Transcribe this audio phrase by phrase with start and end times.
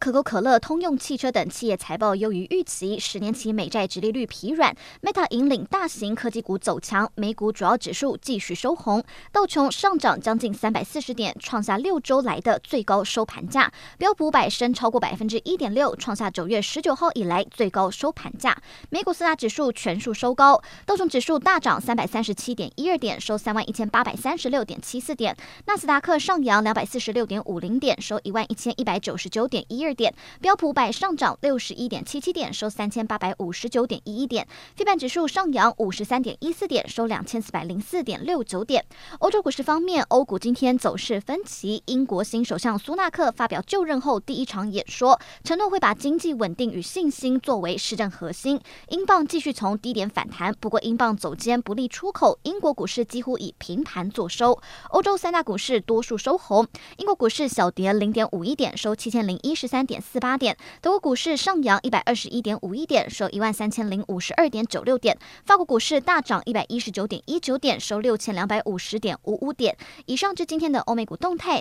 [0.00, 4.74] 可口可乐、通用汽车等企业财报优于预期，十年期美债殖利率疲软。
[5.02, 13.70] Meta 引领大型科技股走强，美股主要指数继续收红，道琼上涨将近三百四十点，创下六周来的最高收盘价。
[13.98, 18.56] 标普百升超过百分之一点六，创下九月十九号以来最高收盘价。
[18.88, 25.34] 美股四大指数全数收高，道琼指数大涨三百三十七点一二点，收三万一千八百三十六点七四点；
[25.66, 29.89] 纳斯达克上扬两百四十六点五零点，收一万一千一百九十九点一二。
[29.94, 34.46] 点标普百上涨六十一点七七点，收三千八百五十九点一一点。
[34.76, 38.84] 非半指数上扬五十三点一四点，收两千四百零四点六九点。
[39.18, 41.82] 欧洲股市方面，欧股今天走势分歧。
[41.86, 48.60] 英国新首相苏纳克发表就任后第一场演说，承诺会把经济稳定与信心作为施政核心。
[48.88, 52.38] 英镑继续从低点反弹，不过英镑走坚不利出口。
[52.44, 54.60] 英国股市几乎以平盘作收。
[54.90, 56.66] 欧洲三大股市多数收红，
[56.98, 59.79] 英国股市小跌零点五一点，收七千零一十三。
[59.80, 65.16] 三点四八点，德国股市上扬一百二十一点五一点，收一万三千零五十二点九六点。
[65.46, 69.74] 法国股市大涨一百一十九点一九点，收六千两百五十点五五点。
[70.04, 71.58] 以上就今天的欧美股动态。